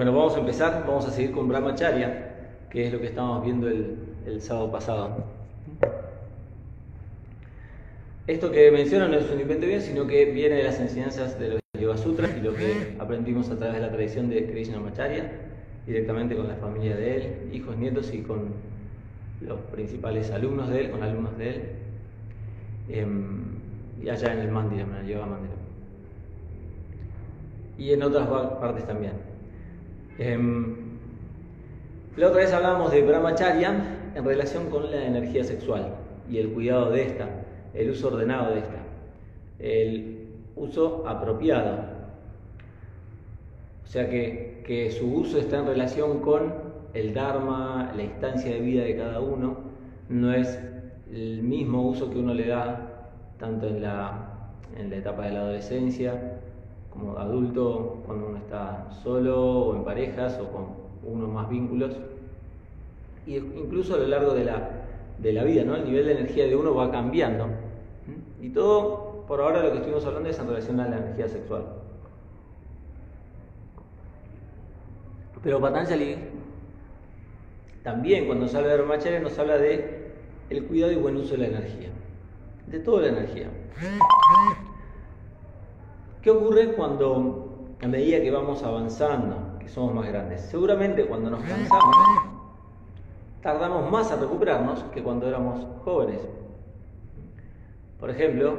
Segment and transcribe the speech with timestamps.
[0.00, 3.68] Bueno, vamos a empezar, vamos a seguir con Brahmacharya, que es lo que estábamos viendo
[3.68, 5.24] el, sábado pasado.
[8.26, 11.48] Esto que menciono no es un invento bien, sino que viene de las enseñanzas de
[11.48, 15.32] los Yoga Sutras y lo que aprendimos a través de la tradición de Krishnamacharya,
[15.86, 18.54] directamente con la familia de él, hijos, nietos y con
[19.42, 21.62] los principales alumnos de él, con alumnos de él,
[22.88, 23.42] em,
[24.02, 25.54] y allá en el Mandira, en el Yoga Mandira.
[27.76, 29.29] Y en otras partes también.
[30.18, 30.76] Em,
[32.16, 35.94] la otra vez hablábamos de brahmacharya en relación con la energía sexual
[36.28, 37.28] y el cuidado de esta,
[37.74, 38.82] el uso ordenado de esta,
[39.58, 42.00] el uso apropiado.
[43.84, 46.54] O sea que, que su uso está en relación con
[46.94, 49.58] el Dharma, la instancia de vida de cada uno,
[50.08, 50.60] no es
[51.12, 55.40] el mismo uso que uno le da tanto en la, en la etapa de la
[55.40, 56.40] adolescencia
[56.90, 60.66] como adulto cuando uno está solo o en parejas o con
[61.04, 61.96] uno más vínculos.
[63.26, 64.70] Y incluso a lo largo de la,
[65.18, 65.76] de la vida, ¿no?
[65.76, 67.46] El nivel de energía de uno va cambiando.
[68.40, 71.64] Y todo, por ahora lo que estuvimos hablando es en relación a la energía sexual.
[75.42, 76.16] Pero Patanjali
[77.82, 80.12] también cuando nos habla de Brahmacharya nos habla de
[80.50, 81.88] el cuidado y buen uso de la energía,
[82.66, 83.48] de toda la energía.
[86.22, 90.42] ¿Qué ocurre cuando, a medida que vamos avanzando, que somos más grandes?
[90.42, 91.96] Seguramente cuando nos cansamos,
[93.40, 96.20] tardamos más a recuperarnos que cuando éramos jóvenes.
[97.98, 98.54] Por ejemplo,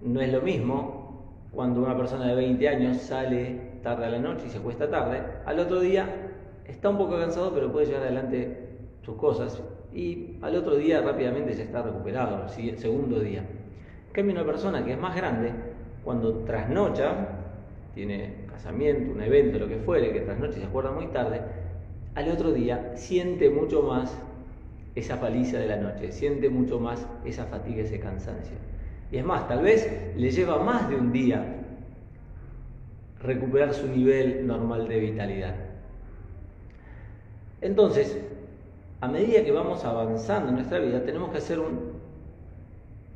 [0.00, 4.44] no es lo mismo cuando una persona de 20 años sale tarde a la noche
[4.46, 6.30] y se acuesta tarde, al otro día
[6.64, 8.70] está un poco cansado pero puede llevar adelante
[9.02, 9.62] sus cosas
[9.92, 13.40] y al otro día rápidamente ya está recuperado, el segundo día.
[13.40, 15.73] En cambio, una persona que es más grande
[16.04, 17.28] cuando trasnocha,
[17.94, 21.40] tiene casamiento, un evento, lo que fuere, que trasnocha y se acuerda muy tarde,
[22.14, 24.16] al otro día siente mucho más
[24.94, 28.56] esa paliza de la noche, siente mucho más esa fatiga, ese cansancio.
[29.10, 31.44] Y es más, tal vez le lleva más de un día
[33.20, 35.54] recuperar su nivel normal de vitalidad.
[37.60, 38.20] Entonces,
[39.00, 41.94] a medida que vamos avanzando en nuestra vida, tenemos que hacer un,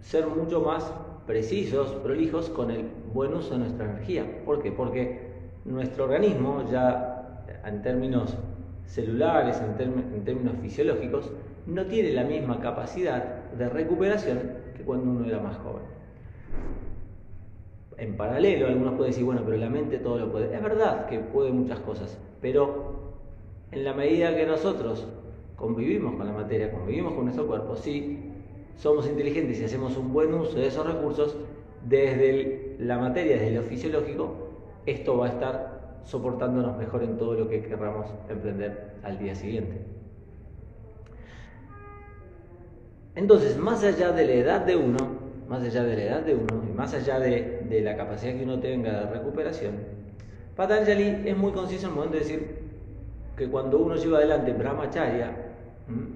[0.00, 0.90] ser mucho más
[1.28, 4.24] precisos, prolijos con el buen uso de nuestra energía.
[4.46, 4.72] ¿Por qué?
[4.72, 5.28] Porque
[5.66, 8.34] nuestro organismo ya en términos
[8.86, 11.30] celulares, en, términos fisiológicos,
[11.66, 14.38] no tiene la misma capacidad de recuperación
[14.74, 15.82] que cuando uno era más joven.
[17.98, 20.54] En paralelo, algunos pueden decir, bueno, pero la mente todo lo puede.
[20.54, 23.12] Es verdad que puede muchas cosas, pero
[23.70, 25.06] en la medida que nosotros
[25.56, 28.27] convivimos con la materia, convivimos con nuestro cuerpo, sí
[28.78, 31.36] somos inteligentes y hacemos un buen uso de esos recursos,
[31.86, 34.34] desde la materia, desde lo fisiológico,
[34.86, 39.84] esto va a estar soportándonos mejor en todo lo que querramos emprender al día siguiente.
[43.16, 44.98] Entonces, más allá de la edad de uno,
[45.48, 48.44] más allá de la edad de uno y más allá de, de la capacidad que
[48.44, 49.74] uno tenga de recuperación,
[50.54, 52.58] Patanjali es muy conciso en el momento de decir
[53.36, 55.36] que cuando uno lleva adelante brahmacharya,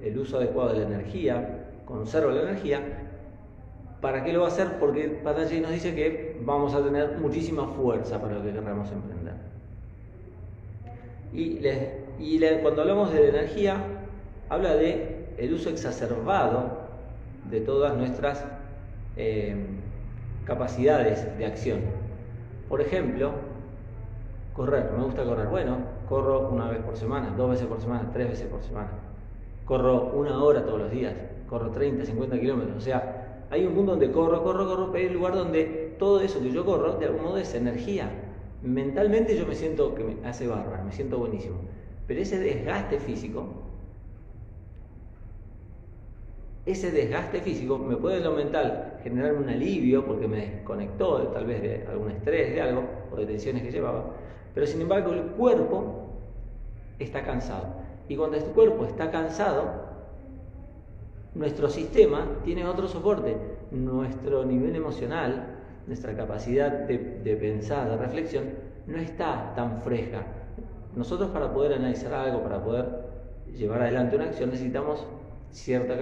[0.02, 2.80] el uso adecuado de la energía, conserva la energía.
[4.00, 4.78] ¿Para qué lo va a hacer?
[4.80, 9.34] Porque Patanjali nos dice que vamos a tener muchísima fuerza para lo que queramos emprender.
[11.32, 11.60] Y,
[12.62, 13.76] cuando hablamos de energía,
[14.48, 16.82] habla de el uso exacerbado
[17.48, 18.44] de todas nuestras
[19.16, 19.54] eh,
[20.44, 21.80] capacidades de acción.
[22.68, 23.32] Por ejemplo,
[24.52, 25.46] correr, me gusta correr.
[25.46, 25.78] Bueno,
[26.08, 28.90] corro una vez por semana, dos veces por semana, tres veces por semana.
[29.64, 31.14] Corro una hora todos los días
[31.52, 32.78] corro 30, 50 kilómetros.
[32.78, 36.22] O sea, hay un punto donde corro, corro, corro, pero hay un lugar donde todo
[36.22, 38.10] eso que yo corro, de algún modo es energía.
[38.62, 41.56] Mentalmente yo me siento que me hace barra, me siento buenísimo.
[42.06, 43.44] Pero ese desgaste físico,
[46.64, 51.44] ese desgaste físico me puede en lo mental generar un alivio porque me desconectó tal
[51.44, 54.06] vez de algún estrés, de algo, o de tensiones que llevaba.
[54.54, 56.08] Pero sin embargo el cuerpo
[56.98, 57.66] está cansado.
[58.08, 59.91] Y cuando este cuerpo está cansado,
[61.34, 63.36] nuestro sistema tiene otro soporte.
[63.70, 65.56] Nuestro nivel emocional,
[65.86, 68.44] nuestra capacidad de, pensar, de reflexión,
[68.86, 70.26] no está tan fresca.
[70.94, 72.86] Nosotros para poder analizar algo, para poder
[73.56, 75.06] llevar adelante una acción, necesitamos
[75.50, 75.94] cierto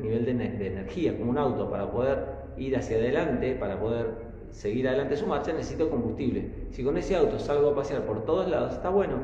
[0.00, 2.24] nivel de, de, energía, como un auto, para poder
[2.56, 6.50] ir hacia adelante, para poder seguir adelante su marcha, necesito combustible.
[6.70, 9.16] Si con ese auto salgo a pasear por todos lados, está bueno,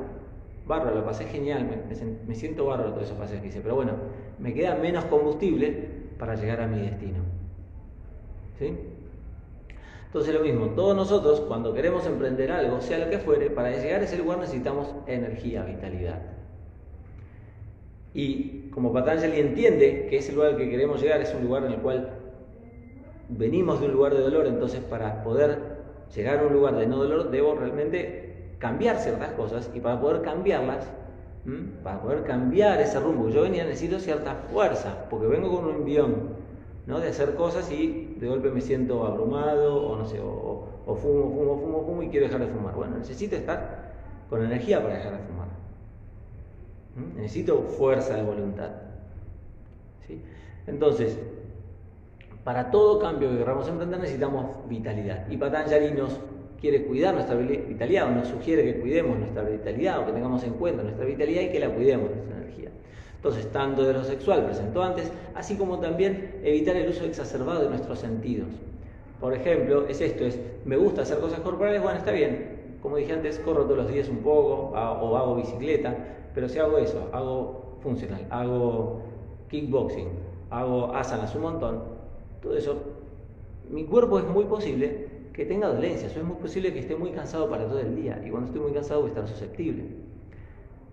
[0.67, 1.67] bárbaro, lo pasé genial,
[2.27, 3.93] me, siento bárbaro todos esos paseos que hice, pero bueno,
[4.39, 5.89] me queda menos combustible
[6.19, 7.19] para llegar a mi destino.
[8.59, 8.77] ¿Sí?
[10.07, 14.03] Entonces lo mismo, todos nosotros cuando queremos emprender algo, sea lo que fuere, para llegar
[14.03, 16.21] a ese lugar necesitamos energía, vitalidad.
[18.15, 21.73] Y como Patanjali entiende que ese lugar al que queremos llegar es un lugar en
[21.73, 22.11] el cual
[23.31, 25.59] venimos de un lugar de dolor, entonces para poder
[26.15, 28.22] llegar a un lugar de no dolor debo realmente
[28.63, 30.87] cambiar ciertas cosas y para poder cambiarlas,
[31.83, 36.15] para poder cambiar ese rumbo yo venía necesito cierta fuerza, porque vengo con un envión
[36.87, 37.01] ¿no?
[37.01, 41.29] de hacer cosas y de golpe me siento abrumado o no sé, o, o fumo,
[41.35, 42.77] fumo, fumo, fumo y quiero dejar de fumar.
[42.77, 43.93] Bueno, necesito estar
[44.31, 45.49] con energía para dejar de fumar.
[47.17, 48.71] Necesito fuerza de voluntad.
[50.07, 50.23] ¿Sí?
[50.69, 51.19] Entonces,
[52.45, 55.29] para todo cambio que queramos emprender necesitamos vitalidad.
[55.29, 56.21] Y Patanjali nos
[56.63, 60.53] quiere cuidar nuestra vitalidad o nos sugiere que cuidemos nuestra vitalidad o que tengamos en
[60.53, 62.71] cuenta nuestra vitalidad y que la cuidemos, nuestra energía.
[63.17, 67.69] Entonces, tanto de lo sexual presentó antes, así como también evitar el uso exacerbado de
[67.69, 68.47] nuestros sentidos.
[69.21, 72.77] Por ejemplo, es esto, es, me gusta hacer cosas corporales, bueno, está bien.
[72.81, 75.97] Como dije antes, corro todos los días un poco o hago bicicleta,
[76.33, 79.03] pero si hago eso, hago funcional, hago
[79.51, 80.09] kickboxing,
[80.51, 81.83] hago asanas un montón,
[82.41, 82.77] todo eso,
[83.69, 87.49] mi cuerpo es muy posible que tenga dolencias, es muy posible que esté muy cansado
[87.49, 89.85] para todo el día y cuando estoy muy cansado voy a estar susceptible.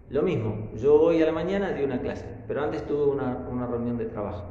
[0.09, 3.67] Lo mismo, yo hoy a la mañana di una clase, pero antes tuve una, una
[3.67, 4.45] reunión de trabajo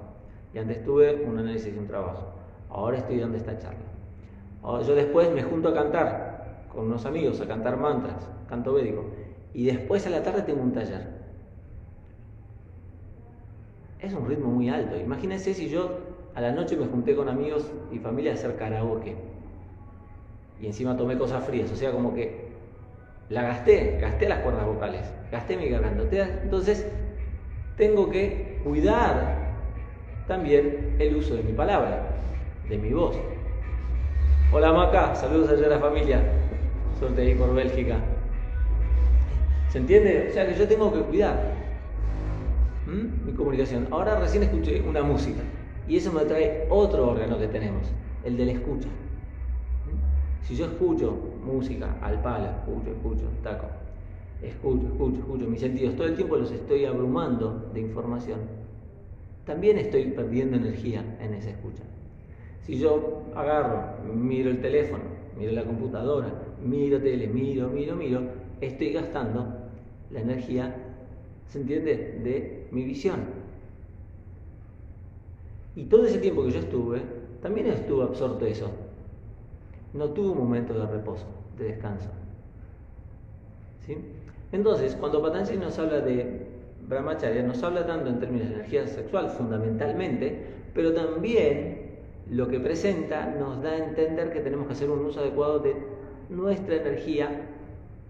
[0.55, 2.33] y antes tuve un análisis de un trabajo.
[2.71, 3.89] Ahora estoy dando esta charla.
[4.87, 9.07] Yo después me junto a cantar con unos amigos, a cantar mantras, canto védico.
[9.55, 11.07] Y después a la tarde tengo un taller.
[13.99, 14.97] Es un ritmo muy alto.
[14.97, 15.99] Imagínense si yo
[16.35, 19.17] a la noche me junté con amigos y familia a hacer karaoke.
[20.61, 21.71] Y encima tomé cosas frías.
[21.71, 22.49] O sea, como que
[23.29, 26.03] la gasté, gasté las cuerdas vocales, gasté mi garganta.
[26.43, 26.87] Entonces,
[27.77, 29.49] tengo que cuidar
[30.27, 32.09] también el uso de mi palabra,
[32.69, 33.17] de mi voz.
[34.53, 36.23] Hola Maca, saludos allá a la familia.
[36.99, 37.99] Suerte ahí por Bélgica.
[39.69, 40.29] ¿Se entiende?
[40.31, 41.39] O sea que yo tengo que cuidar
[42.87, 43.87] mi comunicación.
[43.91, 45.43] Ahora recién escuché una música
[45.87, 47.93] y eso me trae otro órgano que tenemos,
[48.25, 48.89] el de la escucha.
[50.49, 51.15] Si yo escucho
[51.45, 53.67] música al palo, escucho, escucho, taco,
[54.43, 58.39] escucho, escucho, escucho, mis sentidos todo el tiempo los estoy abrumando de información,
[59.45, 61.83] también estoy perdiendo energía en esa escucha.
[62.63, 65.05] Si yo agarro, miro el teléfono,
[65.39, 66.33] miro la computadora,
[66.65, 68.23] miro tele, miro, miro, miro,
[68.63, 69.55] estoy gastando
[70.11, 70.75] la energía,
[71.49, 73.21] ¿se entiende?, de mi visión.
[75.77, 77.03] Y todo ese tiempo que yo estuve,
[77.43, 78.88] también estuve absorto eso.
[79.99, 81.27] No tuve un momento de reposo,
[81.59, 82.09] de descanso.
[83.85, 83.99] ¿Sí?
[84.53, 86.47] Entonces, cuando Patanjali nos habla de
[86.87, 90.41] Brahmacharya, nos habla tanto en términos de energía sexual fundamentalmente,
[90.73, 91.97] pero también
[92.31, 95.75] lo que presenta nos da a entender que tenemos que hacer un uso adecuado de
[96.29, 97.49] nuestra energía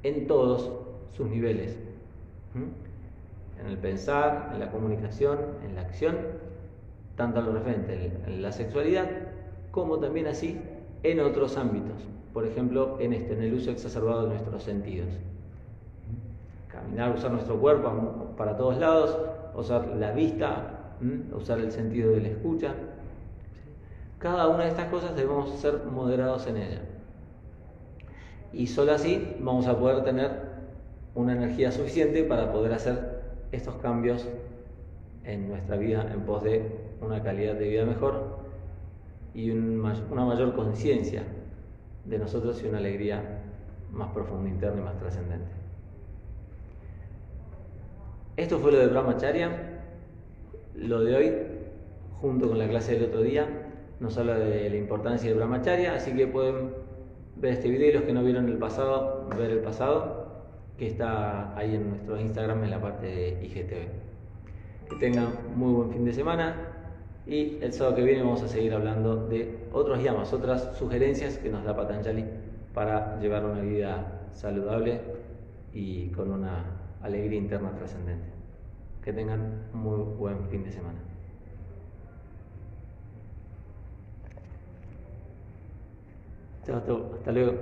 [0.02, 0.70] en todos
[1.16, 1.78] sus niveles.
[2.54, 6.16] En el pensar, en la comunicación, en la acción,
[7.16, 9.08] tanto a lo referente en la sexualidad
[9.70, 10.60] como también así
[11.02, 12.02] en otros ámbitos.
[12.32, 15.08] Por ejemplo, en este, en el uso exacerbado de nuestros sentidos.
[16.68, 19.16] Caminar, usar nuestro cuerpo para todos lados,
[19.54, 20.94] usar la vista,
[21.36, 22.74] usar el sentido de la escucha.
[24.18, 26.82] Cada una de estas cosas debemos ser moderados en ella.
[28.52, 30.48] Y solo así vamos a poder tener
[31.14, 34.26] una energía suficiente para poder hacer estos cambios
[35.24, 38.47] en nuestra vida en pos de una calidad de vida mejor
[39.38, 41.22] y una mayor conciencia
[42.04, 43.40] de nosotros y una alegría
[43.92, 45.46] más profunda interna y más trascendente.
[48.36, 49.84] Esto fue lo de Brahmacharya.
[50.74, 51.32] Lo de hoy,
[52.20, 53.46] junto con la clase del otro día,
[54.00, 56.70] nos habla de la importancia de Brahmacharya, así que pueden
[57.36, 60.42] ver este video los que no vieron el pasado, ver el pasado,
[60.76, 64.90] que está ahí en nuestro Instagram en la parte de IGTV.
[64.90, 66.67] Que tengan muy buen fin de semana
[67.28, 71.50] y el sábado que viene vamos a seguir hablando de otros llamas, otras sugerencias que
[71.50, 72.24] nos da Patanjali
[72.72, 75.00] para llevar una vida saludable
[75.74, 76.64] y con una
[77.02, 78.30] alegría interna trascendente.
[79.04, 80.98] Que tengan muy buen fin de semana.
[86.64, 87.52] Chao, hasta luego.